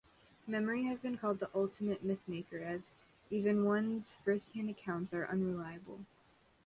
Memory 0.47 0.85
has 0.85 0.99
been 0.99 1.19
called 1.19 1.39
the 1.39 1.51
ultimate 1.53 2.03
'mythmaker'... 2.03 2.63
as 2.65 2.95
even 3.29 3.65
one's 3.65 4.15
firsthand 4.15 4.71
accounts 4.71 5.13
are 5.13 5.27
unreliable. 5.27 6.07